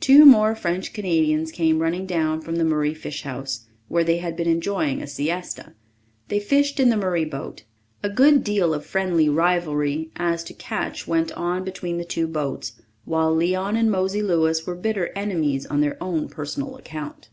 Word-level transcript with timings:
Two 0.00 0.26
more 0.26 0.54
French 0.54 0.92
Canadians 0.92 1.50
came 1.50 1.78
running 1.78 2.04
down 2.04 2.42
from 2.42 2.56
the 2.56 2.64
Murray 2.66 2.92
fish 2.92 3.22
house, 3.22 3.66
where 3.88 4.04
they 4.04 4.18
had 4.18 4.36
been 4.36 4.46
enjoying 4.46 5.02
a 5.02 5.06
siesta. 5.06 5.72
They 6.28 6.40
fished 6.40 6.78
in 6.78 6.90
the 6.90 6.96
Murray 6.98 7.24
boat. 7.24 7.64
A 8.02 8.10
good 8.10 8.44
deal 8.44 8.74
of 8.74 8.84
friendly 8.84 9.30
rivalry 9.30 10.10
as 10.14 10.44
to 10.44 10.52
catch 10.52 11.06
went 11.08 11.32
on 11.32 11.64
between 11.64 11.96
the 11.96 12.04
two 12.04 12.26
boats, 12.26 12.82
while 13.06 13.34
Leon 13.34 13.76
and 13.76 13.90
Mosey 13.90 14.20
Louis 14.22 14.66
were 14.66 14.74
bitter 14.76 15.08
enemies 15.16 15.64
on 15.64 15.80
their 15.80 15.96
own 16.02 16.28
personal 16.28 16.76
account. 16.76 17.30